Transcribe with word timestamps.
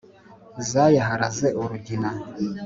Zayaharaze 0.69 1.47
urugina 1.61 2.09